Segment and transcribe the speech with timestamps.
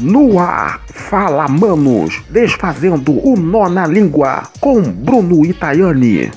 [0.00, 6.30] No ar, fala manos, desfazendo o nó na língua com Bruno Itaiani.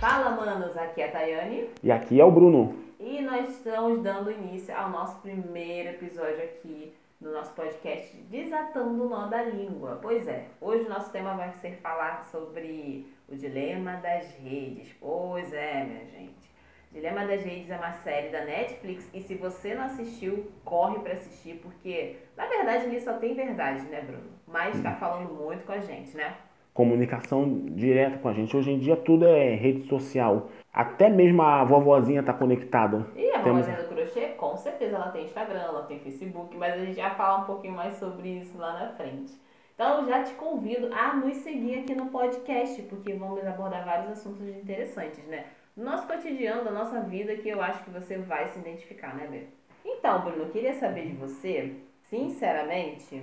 [0.00, 2.74] Fala, manos, aqui é a Tayane E aqui é o Bruno.
[2.98, 9.08] e nós estamos dando início ao nosso primeiro episódio aqui do nosso podcast Desatando o
[9.08, 9.98] Nó da Língua.
[10.02, 14.88] Pois é, hoje o nosso tema vai ser falar sobre o dilema das redes.
[15.00, 16.47] Pois é, minha gente.
[16.92, 21.12] Dilema das Redes é uma série da Netflix e se você não assistiu, corre pra
[21.12, 24.30] assistir, porque na verdade ali só tem verdade, né, Bruno?
[24.46, 26.34] Mas tá falando muito com a gente, né?
[26.72, 28.56] Comunicação direta com a gente.
[28.56, 30.48] Hoje em dia tudo é rede social.
[30.72, 33.06] Até mesmo a vovozinha tá conectada.
[33.16, 36.72] E a Temos- Mamazinha do Crochê, com certeza ela tem Instagram, ela tem Facebook, mas
[36.74, 39.32] a gente vai falar um pouquinho mais sobre isso lá na frente.
[39.74, 44.10] Então eu já te convido a nos seguir aqui no podcast, porque vamos abordar vários
[44.12, 45.44] assuntos interessantes, né?
[45.78, 49.28] No nosso cotidiano, da nossa vida, que eu acho que você vai se identificar, né,
[49.30, 49.42] Bê?
[49.84, 53.22] Então, Bruno, eu queria saber de você, sinceramente,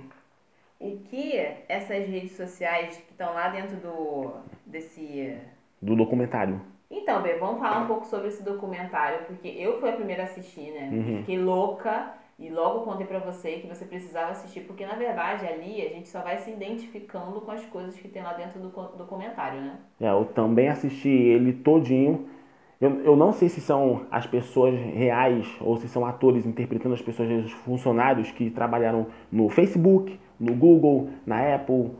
[0.80, 1.36] o que
[1.68, 4.30] essas redes sociais que estão lá dentro do
[4.64, 5.36] desse
[5.82, 6.58] Do documentário.
[6.90, 10.24] então, Bê, vamos falar um pouco sobre esse documentário, porque eu fui a primeira a
[10.24, 10.88] assistir, né?
[10.90, 11.18] Uhum.
[11.18, 15.82] Fiquei louca e logo contei pra você que você precisava assistir, porque na verdade ali
[15.82, 19.60] a gente só vai se identificando com as coisas que tem lá dentro do documentário,
[19.60, 19.78] né?
[20.00, 22.34] É, eu também assisti ele todinho.
[22.80, 27.00] Eu, eu não sei se são as pessoas reais ou se são atores interpretando as
[27.00, 31.92] pessoas, os funcionários que trabalharam no Facebook, no Google, na Apple,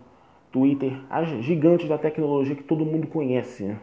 [0.52, 3.74] Twitter, as gigantes da tecnologia que todo mundo conhece.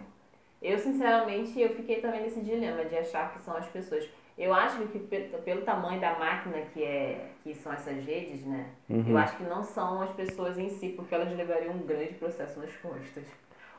[0.61, 4.07] Eu, sinceramente, eu fiquei também nesse dilema de achar que são as pessoas.
[4.37, 8.67] Eu acho que pe- pelo tamanho da máquina que, é, que são essas redes, né?
[8.89, 9.03] Uhum.
[9.07, 12.59] Eu acho que não são as pessoas em si, porque elas levariam um grande processo
[12.59, 13.23] nas costas.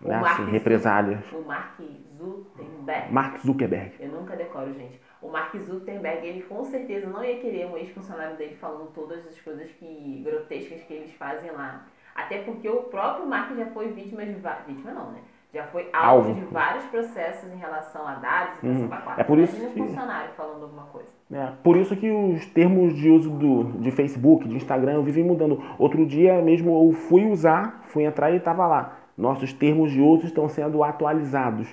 [0.03, 0.19] O Né?
[0.21, 1.21] Mark Assim, represálias.
[1.31, 1.81] Zu- O Mark
[2.19, 3.13] Zuckerberg.
[3.13, 3.93] Mark Zuckerberg.
[4.01, 5.01] Eu nunca decoro, gente.
[5.23, 9.41] O Mark Zuckerberg, ele com certeza não ia querer um ex-funcionário dele falando todas as
[9.41, 11.87] coisas que grotescas que eles fazem lá.
[12.15, 14.67] Até porque o próprio Mark já foi vítima de vários.
[14.67, 15.19] Vítima não, né?
[15.53, 16.35] Já foi alvo, Alvo.
[16.35, 19.21] de vários processos em relação a dados e quatro.
[19.21, 21.09] É por isso Imagina que- um funcionário falando alguma coisa.
[21.33, 25.63] É, por isso que os termos de uso do, de Facebook, de Instagram, vivem mudando.
[25.79, 28.97] Outro dia mesmo eu fui usar, fui entrar e estava lá.
[29.17, 31.69] Nossos termos de uso estão sendo atualizados.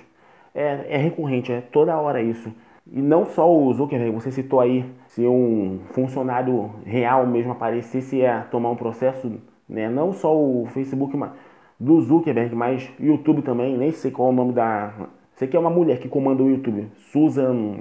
[0.54, 2.52] É, é recorrente, é toda hora isso.
[2.90, 8.42] E não só o Zuckerberg, você citou aí, se um funcionário real mesmo aparecesse a
[8.42, 9.32] tomar um processo,
[9.68, 9.88] né?
[9.88, 11.30] não só o Facebook mas
[11.78, 14.92] do Zuckerberg, mas YouTube também, nem sei qual é o nome da...
[15.34, 17.74] Sei que é uma mulher que comanda o YouTube, Susan,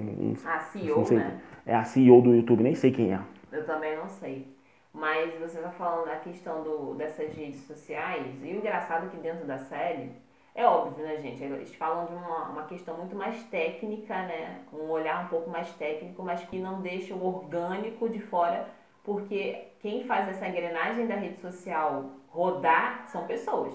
[0.46, 1.18] A CEO, sei.
[1.18, 1.40] né?
[1.66, 3.20] É a CEO do YouTube, nem sei quem é.
[3.52, 4.48] Eu também não sei.
[4.94, 9.18] Mas você tá falando da questão do, dessas redes sociais, e o engraçado é que
[9.18, 10.12] dentro da série,
[10.54, 11.42] é óbvio, né, gente?
[11.42, 14.66] Eles falam de uma, uma questão muito mais técnica, né?
[14.74, 18.68] Um olhar um pouco mais técnico, mas que não deixa o orgânico de fora,
[19.04, 23.74] porque quem faz essa engrenagem da rede social rodar são pessoas.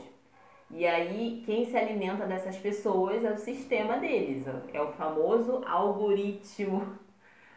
[0.71, 6.98] E aí, quem se alimenta dessas pessoas é o sistema deles, é o famoso algoritmo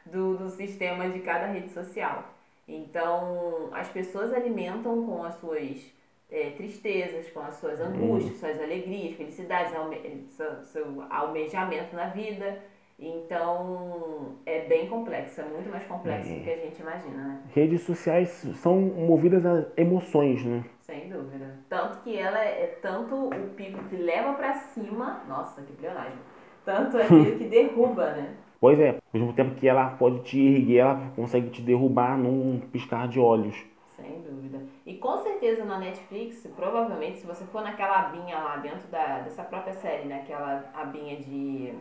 [0.05, 2.23] do, do sistema de cada rede social.
[2.69, 5.91] Então, as pessoas alimentam com as suas
[6.29, 12.59] eh, tristezas, com as suas angústias, suas alegrias, felicidades, alme seu, seu almejamento na vida.
[12.99, 17.43] Então, é bem complexo, é muito mais complexo do que a gente imagina, né?
[17.55, 20.63] Redes sociais são movidas a emoções, né?
[20.81, 21.57] Sem dúvida.
[21.69, 26.19] Tanto que ela é tanto o pico que leva pra cima, nossa, que pleonagem.
[26.63, 28.35] Tanto é aquele que derruba, né?
[28.59, 32.59] Pois é, ao mesmo tempo que ela pode te erguer, ela consegue te derrubar num
[32.59, 33.55] piscar de olhos.
[33.95, 34.61] Sem dúvida.
[34.85, 39.43] E com certeza na Netflix, provavelmente, se você for naquela abinha lá dentro da, dessa
[39.43, 41.73] própria série, naquela abinha de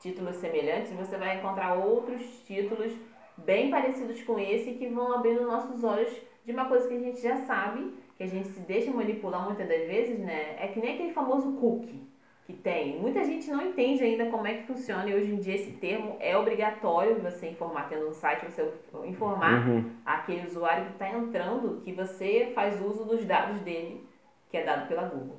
[0.00, 2.94] títulos semelhantes, você vai encontrar outros títulos
[3.36, 6.10] bem parecidos com esse que vão abrindo nossos olhos
[6.46, 9.68] de uma coisa que a gente já sabe, que a gente se deixa manipular muitas
[9.68, 10.56] das vezes, né?
[10.58, 12.11] É que nem aquele famoso cookie
[12.46, 12.98] que tem.
[13.00, 16.16] Muita gente não entende ainda como é que funciona e hoje em dia esse termo
[16.18, 18.68] é obrigatório você informar, tendo um site, você
[19.04, 19.84] informar Uhum.
[20.04, 24.04] aquele usuário que está entrando que você faz uso dos dados dele,
[24.50, 25.38] que é dado pela Google.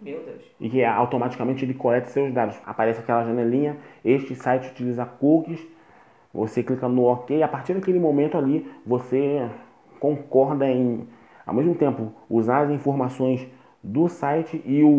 [0.00, 0.42] Meu Deus.
[0.60, 2.60] E que automaticamente ele coleta seus dados.
[2.66, 5.64] Aparece aquela janelinha, este site utiliza cookies,
[6.34, 9.48] você clica no OK, a partir daquele momento ali você
[9.98, 11.08] concorda em,
[11.46, 13.48] ao mesmo tempo, usar as informações
[13.86, 14.90] do site e o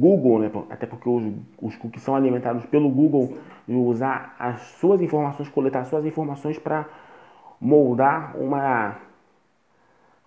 [0.00, 1.24] Google, né, até porque os,
[1.60, 6.58] os cookies são alimentados pelo Google, e usar as suas informações, coletar as suas informações
[6.58, 6.86] para
[7.60, 8.96] moldar uma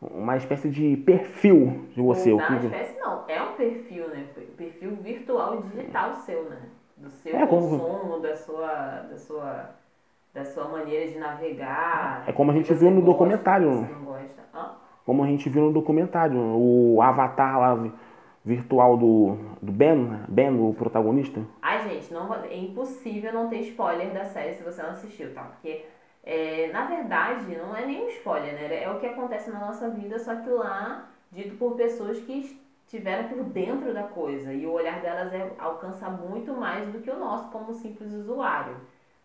[0.01, 2.29] uma espécie de perfil de você.
[2.31, 3.23] Não, o que- espécie não.
[3.27, 4.25] É um perfil, né?
[4.57, 6.57] Perfil virtual digital seu, né?
[6.97, 8.67] Do seu É, como- consumo, da sua,
[9.09, 9.69] da sua
[10.33, 12.23] da sua maneira de navegar.
[12.27, 13.89] É como a gente viu no gosta, documentário.
[14.53, 14.71] Hã?
[15.05, 17.89] Como a gente viu no documentário, o avatar lá
[18.49, 20.21] virtual do, do Ben?
[20.27, 21.39] Ben, o protagonista.
[21.61, 25.43] Ai, gente, não, é impossível não ter spoiler da série se você não assistiu, tá?
[25.43, 25.85] Porque,
[26.23, 28.83] é, na verdade, não é nenhum spoiler, né?
[28.83, 33.29] É o que acontece na nossa vida, só que lá, dito por pessoas que estiveram
[33.29, 34.51] por dentro da coisa.
[34.51, 38.75] E o olhar delas é, alcança muito mais do que o nosso como simples usuário.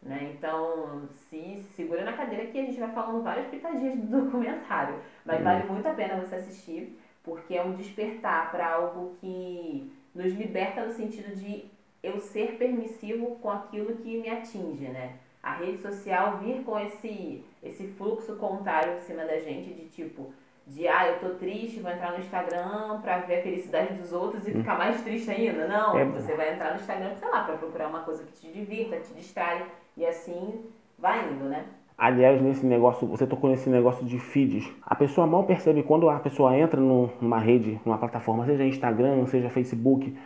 [0.02, 0.34] Né?
[0.36, 4.96] Então, se, se segura na cadeira que a gente vai falando várias pitadinhas do documentário.
[5.24, 10.32] Mas vale muito a pena você assistir, porque é um despertar para algo que nos
[10.32, 11.64] liberta no sentido de
[12.02, 15.14] eu ser permissivo com aquilo que me atinge, né?
[15.42, 20.32] A rede social vir com esse, esse fluxo contrário em cima da gente, de tipo,
[20.66, 24.46] de ah, eu tô triste, vou entrar no Instagram pra ver a felicidade dos outros
[24.46, 25.66] e ficar mais triste ainda.
[25.66, 26.04] Não, É.
[26.04, 29.12] você vai entrar no Instagram, sei lá, pra procurar uma coisa que te divirta, te
[29.14, 29.66] distrai,
[29.96, 30.64] e assim
[30.98, 31.66] vai indo, né?
[31.96, 34.68] Aliás, nesse negócio, você tocou nesse negócio de feeds.
[34.82, 39.48] A pessoa mal percebe quando a pessoa entra numa rede, numa plataforma, seja Instagram, seja
[39.48, 40.16] Facebook,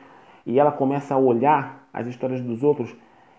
[0.47, 2.97] e ela começa a olhar as histórias dos outros,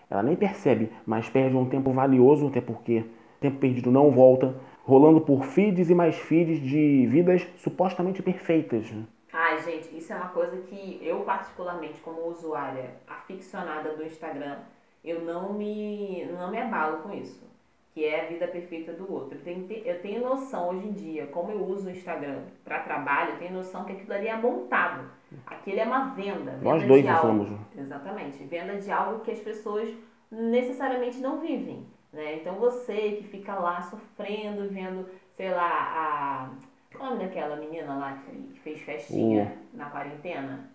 [0.08, 3.04] ela nem percebe, mas perde um tempo valioso, até porque
[3.40, 4.54] tempo perdido não volta,
[4.84, 8.92] rolando por feeds e mais feeds de vidas supostamente perfeitas.
[9.32, 14.58] Ai, gente, isso é uma coisa que eu, particularmente, como usuária aficionada do Instagram,
[15.04, 17.49] eu não me, não me abalo com isso.
[17.92, 19.36] Que é a vida perfeita do outro.
[19.36, 23.32] Eu tenho, eu tenho noção hoje em dia, como eu uso o Instagram para trabalho,
[23.32, 25.10] eu tenho noção que aquilo ali é montado.
[25.46, 26.52] Aquilo é uma venda.
[26.52, 27.50] venda Nós dois somos.
[27.76, 28.44] Exatamente.
[28.44, 29.92] Venda de algo que as pessoas
[30.30, 31.84] necessariamente não vivem.
[32.12, 32.36] Né?
[32.36, 36.96] Então você que fica lá sofrendo, vendo, sei lá, a.
[36.96, 40.68] Qual é daquela menina lá que, que fez festinha na quarentena?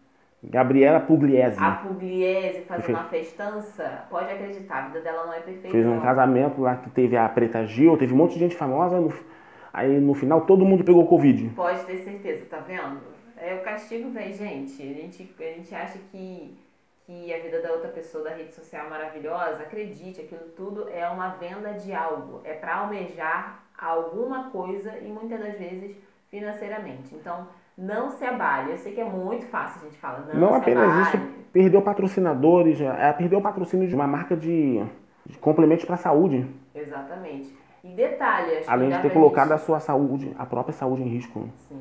[0.49, 5.69] Gabriela Pugliese A Pugliese fazendo uma festança, pode acreditar, a vida dela não é perfeita.
[5.71, 6.01] fez um não.
[6.01, 9.13] casamento lá que teve a Preta Gil, teve um monte de gente famosa, no-
[9.73, 11.49] aí no final todo mundo pegou Covid.
[11.55, 13.01] Pode ter certeza, tá vendo?
[13.37, 14.81] É, o castigo vem, gente.
[14.81, 16.57] A gente, a gente acha que,
[17.05, 19.63] que a vida da outra pessoa da rede social é maravilhosa.
[19.63, 22.39] Acredite, aquilo tudo é uma venda de algo.
[22.45, 25.97] É para almejar alguma coisa e muitas das vezes
[26.29, 27.13] financeiramente.
[27.13, 27.47] Então,
[27.77, 28.71] não se abale.
[28.71, 31.01] Eu sei que é muito fácil a gente falar, não, Não se apenas abale.
[31.03, 31.17] isso,
[31.51, 34.83] perdeu patrocinadores, é, perdeu o patrocínio de uma marca de,
[35.25, 37.55] de complementos para a saúde, Exatamente.
[37.83, 41.47] E detalhe, além de ter colocado gente- a sua saúde, a própria saúde em risco.
[41.69, 41.79] Sim.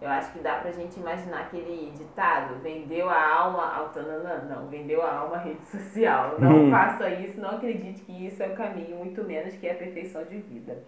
[0.00, 4.44] Eu acho que dá pra gente imaginar aquele ditado, vendeu a alma ao tananã.
[4.48, 6.36] Não, vendeu a alma à rede social.
[6.38, 6.70] Não Hum.
[6.70, 10.24] faça isso, não acredite que isso é o caminho, muito menos que é a perfeição
[10.24, 10.82] de vida.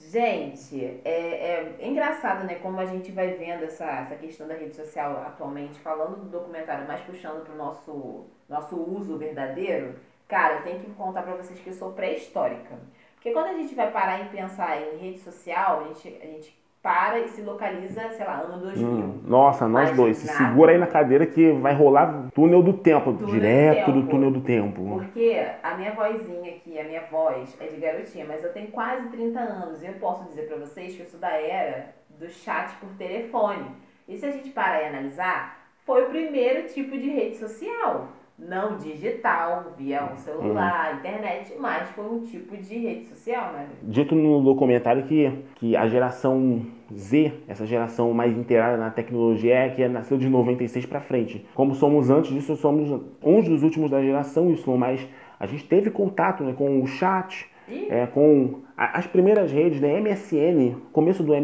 [0.00, 4.74] Gente, é, é engraçado, né, como a gente vai vendo essa, essa questão da rede
[4.74, 10.00] social atualmente, falando do documentário, mas puxando pro nosso, nosso uso verdadeiro.
[10.26, 12.78] Cara, eu tenho que contar pra vocês que eu sou pré-histórica.
[13.14, 16.59] Porque quando a gente vai parar em pensar em rede social, a gente, a gente
[16.82, 18.86] para e se localiza, sei lá, ano 2000.
[18.88, 20.38] Hum, nossa, nós Mas dois, se nada.
[20.38, 24.10] segura aí na cadeira que vai rolar túnel do tempo, Túnel do direto do tempo.
[24.10, 24.82] túnel do tempo.
[24.94, 29.08] Porque a minha vozinha aqui, a minha voz é de garotinha, mas eu tenho quase
[29.08, 32.74] 30 anos e eu posso dizer pra vocês que eu sou da era do chat
[32.76, 33.66] por telefone.
[34.08, 38.08] E se a gente parar e analisar, foi o primeiro tipo de rede social.
[38.40, 43.68] Não digital, via um celular, internet, mas foi um tipo de rede social, né?
[43.82, 49.68] Dito no documentário que, que a geração Z, essa geração mais inteirada na tecnologia, é
[49.68, 51.46] que nasceu de 96 para frente.
[51.54, 52.90] Como somos antes disso, somos
[53.22, 55.06] uns dos últimos da geração, isso, mas
[55.38, 57.48] a gente teve contato né, com o chat,
[57.88, 61.34] é, com as primeiras redes, né, MSN, começo do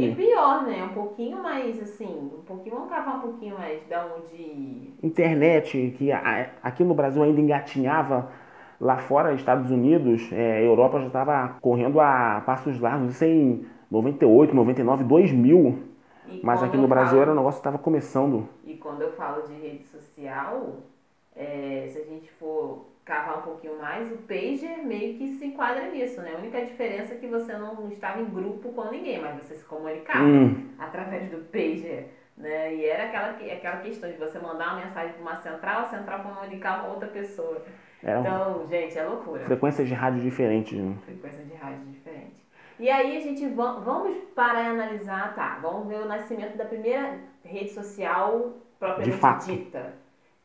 [0.00, 0.84] e MSN, pior, né?
[0.84, 6.10] Um pouquinho mais assim, um pouquinho, vamos cavar um pouquinho mais da onde internet, que
[6.62, 8.30] aqui no Brasil ainda engatinhava,
[8.80, 14.54] lá fora, Estados Unidos, é, Europa já estava correndo a passos largos, isso em 98,
[14.54, 15.78] 99, 2000,
[16.26, 18.48] E mas aqui no Brasil falo- era um negócio que estava começando.
[18.64, 20.82] E quando eu falo de rede social,
[21.34, 25.86] é, se a gente for cavar um pouquinho mais, o pager meio que se enquadra
[25.90, 26.32] nisso, né?
[26.34, 29.64] A única diferença é que você não estava em grupo com ninguém, mas você se
[29.64, 32.74] comunicava Hum, através do pager, né?
[32.74, 35.84] E era aquela, que- aquela questão de você mandar uma mensagem para uma central, a
[35.84, 37.62] central comunicar uma outra pessoa.
[38.02, 40.76] eram Então, gente, é loucura frequências de rádio diferentes.
[40.76, 40.96] né?
[41.04, 42.44] frequência de rádio diferente.
[42.78, 45.58] E aí a gente va- vamos parar e analisar, tá?
[45.62, 49.94] Vamos ver o nascimento da primeira rede social propriamente dita.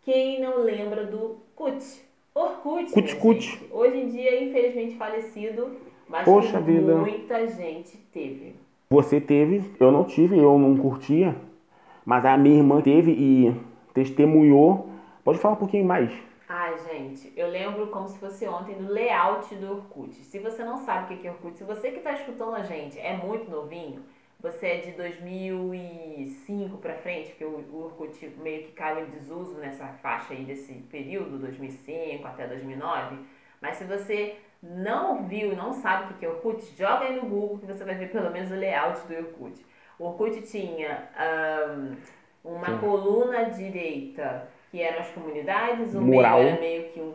[0.04, 2.11] Quem não lembra do CUT?
[2.34, 3.68] Orkut.
[3.72, 5.76] Hoje em dia, infelizmente falecido,
[6.08, 6.96] mas Poxa vida.
[6.96, 8.56] muita gente teve.
[8.90, 11.36] Você teve, eu não tive, eu não curtia,
[12.06, 13.54] mas a minha irmã teve e
[13.94, 14.90] testemunhou.
[15.24, 16.12] Pode falar um pouquinho mais.
[16.48, 20.14] Ai, gente, eu lembro como se fosse ontem do layout do Orkut.
[20.14, 22.98] Se você não sabe o que é Orkut, se você que está escutando a gente
[23.00, 24.02] é muito novinho,
[24.42, 29.88] você é de 2005 para frente, porque o Orkut meio que caiu em desuso nessa
[30.02, 33.18] faixa aí desse período, 2005 até 2009.
[33.62, 37.60] Mas se você não viu, não sabe o que é Orkut, joga aí no Google
[37.60, 39.64] que você vai ver pelo menos o layout do Orkut.
[40.00, 41.10] O Orkut tinha
[42.44, 42.78] um, uma Sim.
[42.80, 46.40] coluna direita que eram as comunidades, o Mural.
[46.40, 47.14] meio era meio que um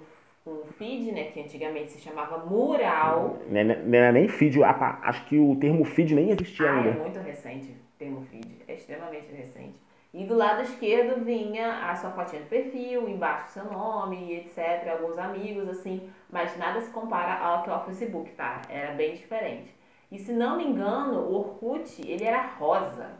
[0.50, 3.38] um feed, né, que antigamente se chamava mural.
[3.48, 6.88] Não, não era nem feed, acho que o termo feed nem existia ah, ainda.
[6.90, 9.80] é muito recente o termo feed, é extremamente recente.
[10.14, 15.18] E do lado esquerdo vinha a sua fotinha de perfil, embaixo seu nome, etc, alguns
[15.18, 18.62] amigos, assim, mas nada se compara ao que é o Facebook, tá?
[18.70, 19.74] Era bem diferente.
[20.10, 23.10] E se não me engano, o Orkut, ele era rosa.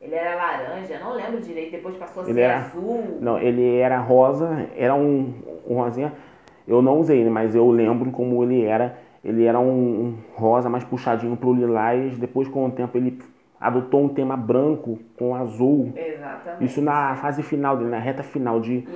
[0.00, 3.18] Ele era laranja, não lembro direito, depois passou a ser era, azul.
[3.20, 6.12] Não, ele era rosa, era um, um rosinha
[6.70, 8.96] eu não usei, mas eu lembro como ele era.
[9.24, 12.16] Ele era um, rosa mais puxadinho pro lilás.
[12.16, 13.18] Depois, com o tempo, ele
[13.60, 15.92] adotou um tema branco com azul.
[15.96, 16.64] Exatamente.
[16.64, 18.86] Isso na fase final dele, na reta final de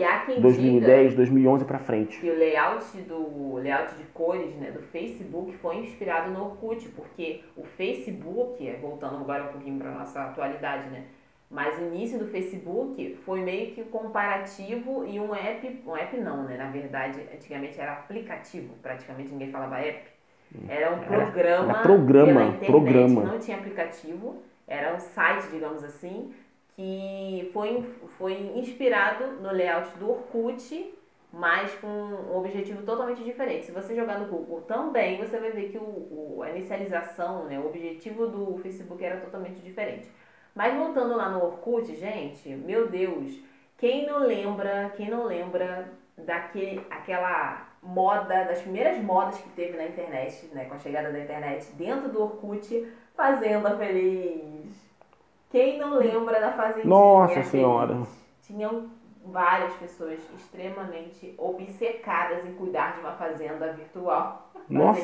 [0.41, 2.21] 2010, 2011 para frente.
[2.21, 7.41] Que o layout do layout de cores, né, do Facebook foi inspirado no Orkut, porque
[7.57, 11.03] o Facebook, voltando agora um pouquinho para nossa atualidade, né,
[11.51, 16.45] mas o início do Facebook foi meio que comparativo e um app, um app não,
[16.45, 16.57] né?
[16.57, 20.15] Na verdade, antigamente era aplicativo, praticamente ninguém falava app.
[20.69, 23.23] Era um programa, era programa pela internet, programa.
[23.25, 26.33] não tinha aplicativo, era um site, digamos assim,
[26.77, 27.85] que foi,
[28.19, 30.95] foi inspirado no layout do Orkut,
[31.33, 33.67] mas com um objetivo totalmente diferente.
[33.67, 37.59] Se você jogar no Google também, você vai ver que o, o a inicialização, né,
[37.59, 40.09] o objetivo do Facebook era totalmente diferente.
[40.55, 43.39] Mas voltando lá no Orkut, gente, meu Deus,
[43.77, 49.85] quem não lembra, quem não lembra daquele, aquela moda, das primeiras modas que teve na
[49.85, 54.73] internet, né, com a chegada da internet, dentro do Orkut, Fazenda Feliz.
[55.51, 58.03] Quem não lembra da Fazendinha Nossa Senhora!
[58.43, 58.91] Tinham
[59.27, 64.51] várias pessoas extremamente obcecadas em cuidar de uma fazenda virtual.
[64.67, 65.03] Nossa,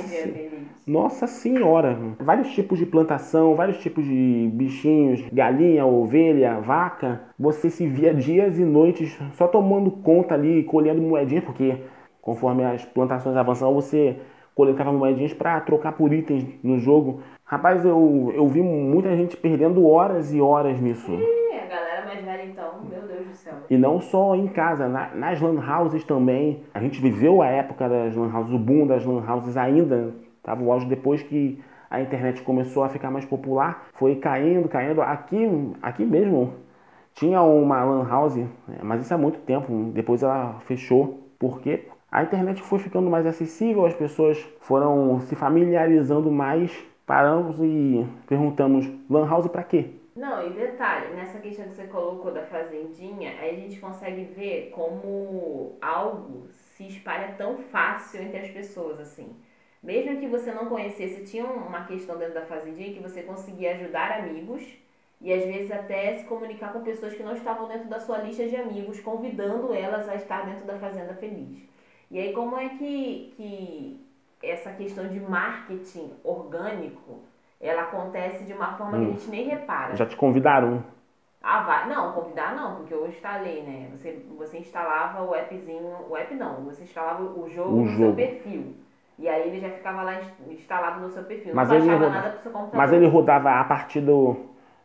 [0.87, 1.95] nossa senhora!
[2.19, 7.21] Vários tipos de plantação, vários tipos de bichinhos, galinha, ovelha, vaca.
[7.39, 11.77] Você se via dias e noites só tomando conta ali, colhendo moedinhas, porque
[12.23, 14.19] conforme as plantações avançavam, você
[14.55, 17.21] coletava moedinhas para trocar por itens no jogo.
[17.45, 21.11] Rapaz, eu, eu vi muita gente perdendo horas e horas nisso.
[21.69, 23.55] Galera mais velha então, meu Deus do céu.
[23.71, 26.65] E não só em casa, na, nas lan houses também.
[26.75, 30.13] A gente viveu a época das lan houses, o boom das lan houses ainda.
[30.43, 33.87] Tava o auge depois que a internet começou a ficar mais popular.
[33.93, 35.01] Foi caindo, caindo.
[35.03, 35.47] Aqui,
[35.81, 36.55] aqui mesmo
[37.15, 38.49] tinha uma lan house, né,
[38.83, 39.73] mas isso há muito tempo.
[39.93, 41.29] Depois ela fechou.
[41.39, 41.87] Por quê?
[42.11, 46.77] A internet foi ficando mais acessível, as pessoas foram se familiarizando mais
[47.07, 50.00] paramos e perguntamos, Lan House para quê?
[50.21, 54.69] Não, e detalhe, nessa questão que você colocou da fazendinha, aí a gente consegue ver
[54.71, 59.35] como algo se espalha tão fácil entre as pessoas, assim.
[59.83, 64.19] Mesmo que você não conhecesse, tinha uma questão dentro da fazendinha que você conseguia ajudar
[64.19, 64.63] amigos
[65.23, 68.47] e às vezes até se comunicar com pessoas que não estavam dentro da sua lista
[68.47, 71.67] de amigos, convidando elas a estar dentro da Fazenda Feliz.
[72.11, 74.07] E aí como é que, que
[74.43, 77.21] essa questão de marketing orgânico,
[77.61, 79.01] ela acontece de uma forma hum.
[79.01, 79.13] que a hum.
[79.19, 79.97] gente nem repara.
[79.97, 80.83] Já te convidaram?
[81.43, 81.89] Ah, vai.
[81.89, 83.89] Não, convidar não, porque eu instalei, né?
[83.93, 88.05] Você, você instalava o appzinho, o app não, você instalava o jogo o no jogo.
[88.05, 88.75] seu perfil.
[89.19, 91.55] E aí ele já ficava lá instalado no seu perfil.
[91.55, 92.79] Mas não ele baixava nada pro seu computador.
[92.79, 94.37] Mas ele rodava a partir do,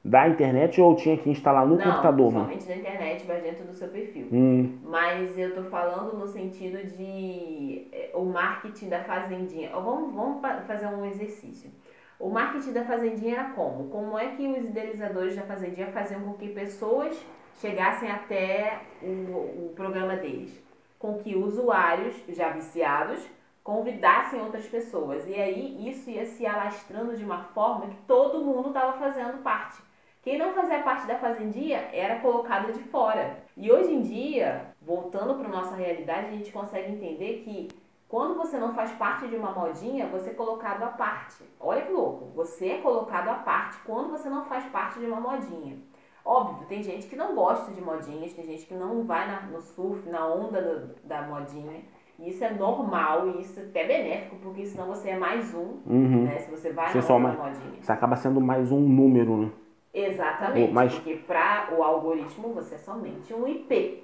[0.03, 2.31] da internet ou tinha que instalar no não, computador?
[2.33, 4.27] Não, somente da internet, mas dentro do seu perfil.
[4.31, 4.77] Hum.
[4.83, 9.71] Mas eu tô falando no sentido de é, o marketing da fazendinha.
[9.71, 11.71] Vamos, vamos fazer um exercício.
[12.19, 13.89] O marketing da fazendinha era como?
[13.89, 17.17] Como é que os idealizadores da fazendinha faziam com que pessoas
[17.59, 20.63] chegassem até o, o programa deles?
[20.97, 23.19] Com que usuários já viciados
[23.63, 25.27] convidassem outras pessoas.
[25.27, 29.81] E aí isso ia se alastrando de uma forma que todo mundo estava fazendo parte.
[30.21, 33.37] Quem não fazia parte da fazendinha era colocado de fora.
[33.57, 37.67] E hoje em dia, voltando para nossa realidade, a gente consegue entender que
[38.07, 41.43] quando você não faz parte de uma modinha, você é colocado à parte.
[41.59, 45.19] Olha que louco, você é colocado à parte quando você não faz parte de uma
[45.19, 45.77] modinha.
[46.23, 49.61] Óbvio, tem gente que não gosta de modinhas, tem gente que não vai na, no
[49.61, 51.83] surf, na onda do, da modinha.
[52.17, 55.79] E isso é normal e isso é até benéfico, porque senão você é mais um,
[55.85, 56.23] uhum.
[56.23, 56.39] né?
[56.39, 57.81] Se você vai você na onda mais, da modinha.
[57.83, 59.51] Você acaba sendo mais um número, né?
[59.93, 60.93] Exatamente, Mas...
[60.93, 64.03] porque para o algoritmo você é somente um IP.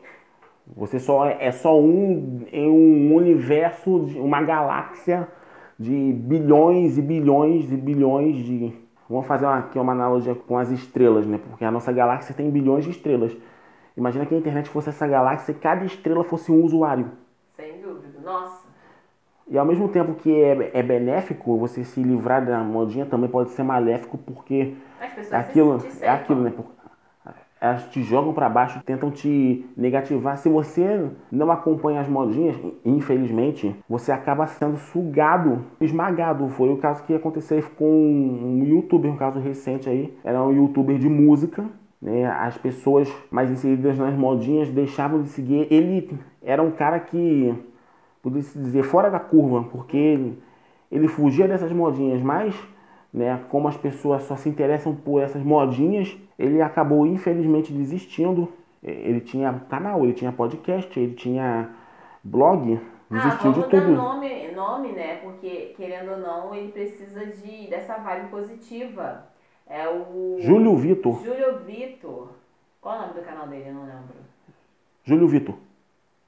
[0.75, 5.27] Você só é, é só um em um universo, de uma galáxia
[5.77, 8.73] de bilhões e bilhões e bilhões de.
[9.09, 11.39] Vamos fazer aqui uma analogia com as estrelas, né?
[11.49, 13.35] Porque a nossa galáxia tem bilhões de estrelas.
[13.97, 17.11] Imagina que a internet fosse essa galáxia e cada estrela fosse um usuário.
[17.55, 18.19] Sem dúvida.
[18.23, 18.61] Nossa.
[19.49, 23.49] E ao mesmo tempo que é, é benéfico você se livrar da modinha, também pode
[23.49, 26.53] ser maléfico, porque As pessoas aquilo, é aquilo, né?
[27.61, 30.35] Elas te jogam para baixo, tentam te negativar.
[30.35, 36.49] Se você não acompanha as modinhas, infelizmente, você acaba sendo sugado, esmagado.
[36.49, 40.11] Foi o caso que aconteceu com um youtuber, um caso recente aí.
[40.23, 41.63] Era um youtuber de música,
[42.01, 42.25] né?
[42.25, 45.67] As pessoas mais inseridas nas modinhas deixavam de seguir.
[45.69, 47.53] Ele era um cara que,
[48.23, 50.41] poderia-se dizer, fora da curva, porque ele,
[50.91, 52.55] ele fugia dessas modinhas, mas
[53.13, 58.51] né, como as pessoas só se interessam por essas modinhas, ele acabou infelizmente desistindo.
[58.81, 61.69] Ele tinha canal, ele tinha podcast, ele tinha
[62.23, 63.91] blog, desistiu ah, de tudo.
[63.91, 65.17] nome, nome, né?
[65.17, 69.25] Porque, querendo ou não, ele precisa de, dessa vibe positiva.
[69.67, 70.37] É o...
[70.39, 71.23] Júlio Vitor.
[71.23, 72.29] Júlio Vitor.
[72.79, 73.69] Qual é o nome do canal dele?
[73.69, 74.15] Eu não lembro.
[75.03, 75.55] Júlio Vitor.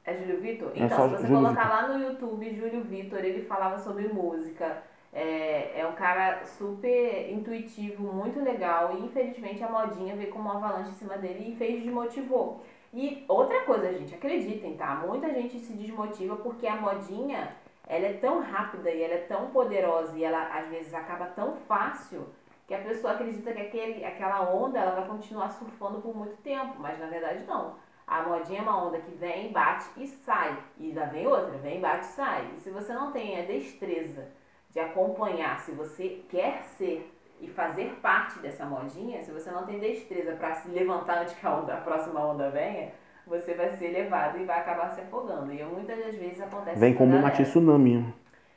[0.06, 0.72] É Júlio Vitor?
[0.76, 1.76] É Então, só se você Júlio colocar Vitor.
[1.76, 4.84] lá no YouTube Júlio Vitor, ele falava sobre música.
[5.14, 8.96] É, é um cara super intuitivo, muito legal.
[8.96, 12.64] E infelizmente a modinha veio como uma avalanche em cima dele e fez desmotivou.
[12.92, 14.96] E outra coisa, gente, acreditem, tá?
[14.96, 17.56] Muita gente se desmotiva porque a modinha
[17.88, 21.56] ela é tão rápida e ela é tão poderosa e ela às vezes acaba tão
[21.68, 22.28] fácil
[22.68, 26.76] que a pessoa acredita que aquele, aquela onda ela vai continuar surfando por muito tempo,
[26.80, 27.76] mas na verdade não.
[28.06, 30.58] A modinha é uma onda que vem, bate e sai.
[30.78, 32.52] E lá vem outra, vem, bate e sai.
[32.56, 34.28] E se você não tem a destreza
[34.74, 39.80] de acompanhar, se você quer ser e fazer parte dessa modinha, se você não tem
[39.80, 42.92] destreza para se levantar antes que a, onda, a próxima onda venha,
[43.28, 45.52] você vai ser levado e vai acabar se afogando.
[45.54, 48.14] E muitas das vezes acontece Vem como uma tsunami.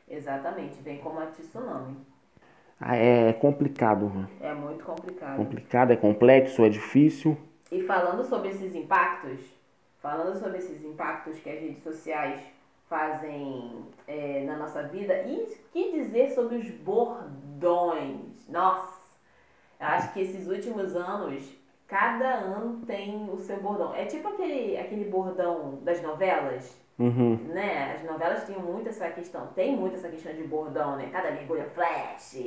[0.08, 1.96] Exatamente, vem como uma tsunami.
[2.80, 4.08] Ah, É complicado.
[4.10, 4.28] né?
[4.40, 5.36] É muito complicado.
[5.36, 7.36] Complicado, é complexo, é difícil.
[7.72, 9.40] E falando sobre esses impactos,
[10.00, 12.40] falando sobre esses impactos que as redes sociais
[12.88, 18.48] fazem é, na nossa vida, e que dizer sobre os bordões?
[18.48, 18.96] Nossa,
[19.80, 21.44] eu acho que esses últimos anos,
[21.86, 23.94] cada ano tem o seu bordão.
[23.94, 27.38] É tipo aquele, aquele bordão das novelas, Uhum.
[27.50, 27.94] né?
[27.94, 31.10] As novelas tinham muito essa questão, tem muito essa questão de bordão, né?
[31.12, 32.40] Cada mergulho é flash,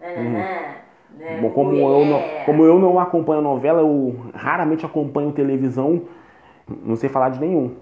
[0.00, 0.76] nananã,
[1.10, 1.40] né?
[1.40, 6.02] Bom, como eu, não, como eu não acompanho novela, eu raramente acompanho televisão,
[6.68, 7.76] não sei falar de nenhum.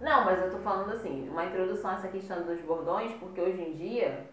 [0.00, 3.60] Não, mas eu tô falando assim, uma introdução a essa questão dos bordões, porque hoje
[3.60, 4.24] em dia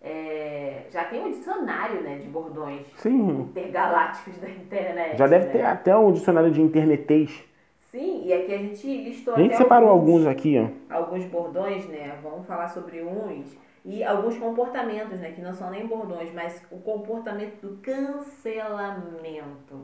[0.00, 5.16] é, já tem um dicionário né, de bordões Sim, intergalácticos da internet.
[5.16, 5.52] já deve né?
[5.52, 7.42] ter até um dicionário de internetês.
[7.90, 10.94] Sim, e aqui a gente listou A gente separou alguns aqui, ó.
[10.94, 12.18] alguns bordões, né?
[12.22, 13.56] Vamos falar sobre uns.
[13.84, 15.30] E alguns comportamentos, né?
[15.30, 19.82] Que não são nem bordões, mas o comportamento do cancelamento.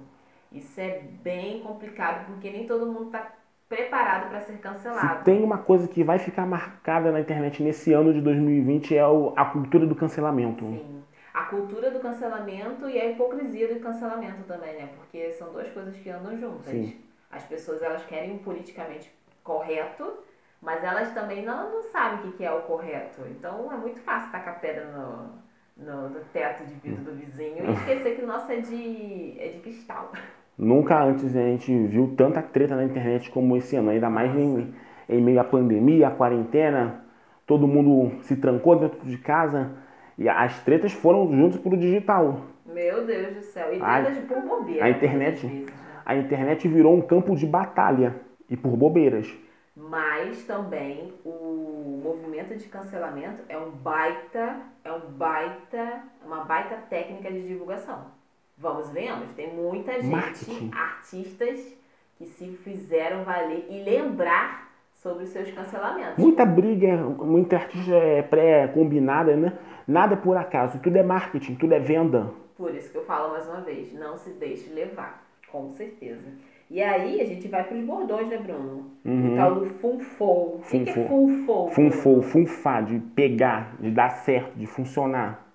[0.50, 3.30] Isso é bem complicado, porque nem todo mundo está
[3.70, 5.24] preparado para ser Se cancelado.
[5.24, 9.32] tem uma coisa que vai ficar marcada na internet nesse ano de 2020 é o-
[9.36, 10.64] a cultura do cancelamento.
[10.64, 11.02] Sim.
[11.32, 14.88] A cultura do cancelamento e a hipocrisia do cancelamento também, né?
[14.96, 16.66] Porque são duas coisas que andam juntas.
[16.66, 17.00] Sim.
[17.30, 20.14] As pessoas, elas querem o politicamente correto,
[20.60, 23.22] mas elas também não, não sabem o que é o correto.
[23.30, 25.30] Então, é muito fácil tacar pedra no,
[25.76, 29.48] no, no teto de vidro do vizinho e esquecer que o nosso é de, é
[29.50, 30.10] de cristal.
[30.62, 34.74] Nunca antes a gente viu tanta treta na internet como esse ano, ainda mais em,
[35.08, 37.02] em meio à pandemia, à quarentena,
[37.46, 39.70] todo mundo se trancou dentro de casa
[40.18, 42.42] e as tretas foram juntos pro digital.
[42.66, 43.72] Meu Deus do céu.
[43.72, 44.84] E A- tretas por bobeira.
[44.84, 45.90] a internet- muitas vezes, né?
[46.04, 48.16] A internet virou um campo de batalha
[48.50, 49.34] e por bobeiras.
[49.74, 57.32] Mas também o movimento de cancelamento é um baita, é um baita, uma baita técnica
[57.32, 58.19] de divulgação.
[58.60, 60.70] Vamos vemos, tem muita gente, Marketing.
[60.74, 61.74] artistas
[62.18, 66.18] que se fizeram valer e lembrar sobre os seus cancelamentos.
[66.18, 69.54] Muita briga, muita artista é pré-combinada, né?
[69.88, 72.30] Nada por acaso, tudo é marketing, tudo é venda.
[72.54, 76.28] Por isso que eu falo mais uma vez, não se deixe levar, com certeza.
[76.70, 78.90] E aí a gente vai para os bordões, né, Bruno?
[79.04, 80.56] O tal do funfou.
[80.56, 81.70] O que, que é Funfou.
[81.70, 82.22] funfou?
[82.22, 85.46] Funfar, de pegar, de dar certo, de funcionar.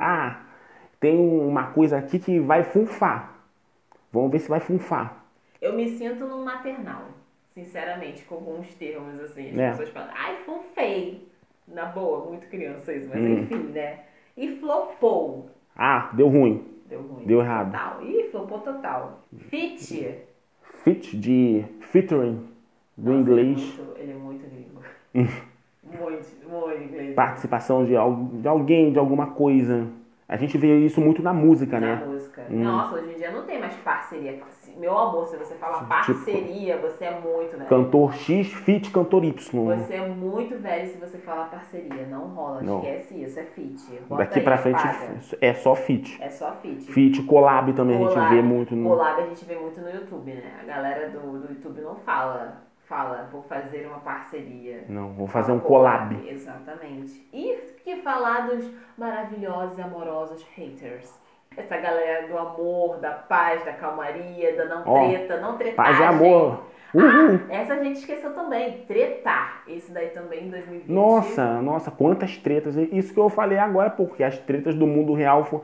[0.00, 0.40] Ah,
[1.06, 3.38] tem uma coisa aqui que vai funfar.
[4.12, 5.24] Vamos ver se vai funfar.
[5.62, 7.02] Eu me sinto num maternal,
[7.50, 9.50] sinceramente, com alguns termos assim.
[9.52, 9.70] As É.
[9.70, 11.28] pessoas falam, ai, funfei.
[11.68, 13.40] Na boa, muito criança isso, mas Hum.
[13.42, 14.00] enfim, né?
[14.36, 15.48] E flopou.
[15.76, 16.64] Ah, deu ruim.
[16.88, 17.24] Deu ruim.
[17.24, 17.70] Deu errado.
[17.72, 18.02] Total.
[18.04, 19.20] Ih, flopou total.
[19.48, 20.18] Fit.
[20.82, 22.48] Fit de featuring.
[22.96, 23.58] do Nossa, inglês.
[23.60, 24.80] Ele é muito, ele é muito gringo.
[25.84, 27.14] muito, muito inglês.
[27.14, 27.92] Participação de,
[28.40, 29.86] de alguém, de alguma coisa.
[30.28, 32.04] A gente vê isso muito na música, Na né?
[32.04, 32.42] música.
[32.50, 32.64] Hum.
[32.64, 34.40] Nossa, hoje em dia não tem mais parceria.
[34.76, 37.68] Meu amor, se você fala parceria, você é muito velho.
[37.68, 39.76] Cantor X, feat cantor Y.
[39.76, 42.06] Você é muito velho se você falar parceria.
[42.10, 42.78] Não rola, Não.
[42.78, 43.80] esquece isso, é fit.
[44.08, 45.14] Bota Daqui aí, pra frente paga.
[45.40, 46.20] é só feat.
[46.20, 46.90] É só fit.
[46.92, 48.34] Feat, collab também a gente Collab.
[48.34, 48.74] vê muito.
[48.74, 48.88] No...
[48.90, 50.42] Collab a gente vê muito no YouTube, né?
[50.60, 54.84] A galera do, do YouTube não fala, fala, vou fazer uma parceria.
[54.88, 56.16] Não, vou fazer um collab.
[56.28, 57.26] Exatamente.
[57.32, 61.12] E que falar dos maravilhosos e amorosos haters.
[61.56, 65.74] Essa galera do amor, da paz, da calmaria, da não Ó, treta, não tretagem.
[65.76, 66.62] Paz e amor.
[66.94, 67.40] Uhul.
[67.50, 69.62] Essa a gente esqueceu também, tretar.
[69.66, 70.88] Esse daí também em 2020.
[70.90, 72.76] Nossa, nossa, quantas tretas.
[72.76, 75.62] Isso que eu falei agora, porque as tretas do mundo real fo-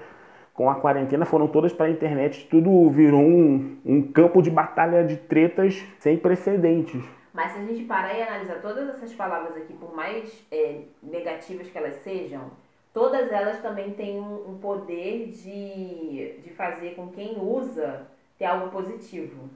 [0.54, 2.46] com a quarentena foram todas para a internet.
[2.50, 7.02] Tudo virou um, um campo de batalha de tretas sem precedentes.
[7.32, 11.68] Mas se a gente parar e analisar todas essas palavras aqui, por mais é, negativas
[11.68, 12.50] que elas sejam,
[12.92, 18.06] todas elas também têm um, um poder de, de fazer com quem usa
[18.38, 19.48] ter algo positivo.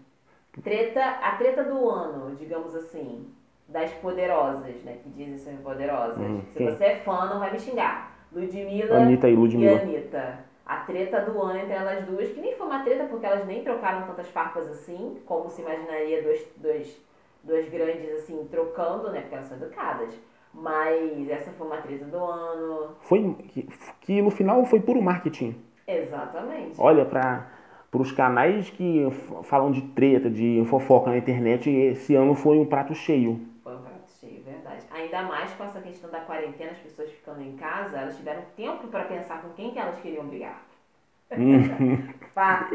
[0.65, 3.27] Treta, a treta do ano, digamos assim,
[3.69, 4.97] das poderosas, né?
[5.03, 6.17] Que dizem ser poderosas.
[6.19, 8.17] Hum, Se você é fã, não vai me xingar.
[8.33, 9.83] Ludmilla Anitta e e Ludmilla.
[9.83, 10.39] Anitta.
[10.67, 13.63] A treta do ano entre elas duas, que nem foi uma treta porque elas nem
[13.63, 17.01] trocaram tantas farpas assim, como se imaginaria dois, dois,
[17.45, 19.21] duas grandes assim, trocando, né?
[19.21, 20.13] Porque elas são educadas.
[20.53, 22.97] Mas essa foi uma treta do ano.
[23.01, 23.69] Foi que,
[24.01, 25.55] que no final foi puro marketing.
[25.87, 26.81] Exatamente.
[26.81, 27.47] Olha, para
[27.93, 29.07] os canais que
[29.45, 33.41] falam de treta, de fofoca na internet, esse ano foi um prato cheio.
[33.63, 34.85] Foi um prato cheio, verdade.
[35.07, 38.88] Ainda mais com essa questão da quarentena, as pessoas ficando em casa, elas tiveram tempo
[38.88, 40.62] para pensar com quem que elas queriam brigar.
[42.35, 42.75] Fato.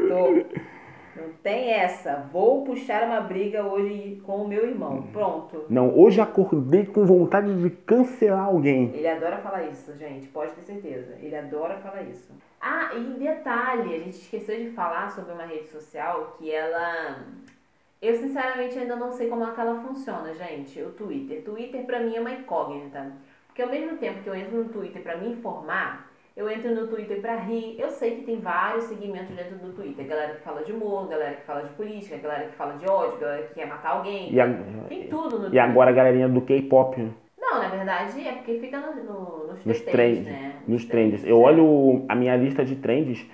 [1.14, 2.26] Não tem essa.
[2.32, 5.02] Vou puxar uma briga hoje com o meu irmão.
[5.12, 5.66] Pronto.
[5.68, 8.90] Não, hoje acordei com vontade de cancelar alguém.
[8.94, 10.26] Ele adora falar isso, gente.
[10.28, 11.14] Pode ter certeza.
[11.20, 12.32] Ele adora falar isso.
[12.58, 17.18] Ah, e detalhe, a gente esqueceu de falar sobre uma rede social que ela.
[18.02, 20.82] Eu sinceramente ainda não sei como é que ela funciona, gente.
[20.82, 21.42] O Twitter.
[21.44, 23.12] Twitter pra mim é uma incógnita.
[23.46, 26.88] Porque ao mesmo tempo que eu entro no Twitter pra me informar, eu entro no
[26.88, 27.76] Twitter pra rir.
[27.78, 30.04] Eu sei que tem vários segmentos dentro do Twitter.
[30.04, 33.18] Galera que fala de humor, galera que fala de política, galera que fala de ódio,
[33.20, 34.32] galera que quer matar alguém.
[34.34, 34.48] E, a-
[34.88, 35.62] Tem tudo no e Twitter.
[35.62, 39.78] agora a galerinha do K-pop Não, na verdade é porque fica no, no- nos, nos
[39.80, 40.26] TTs, trends.
[40.26, 40.54] né?
[40.66, 41.24] Nos trends.
[41.24, 43.24] Eu olho a minha lista de trends,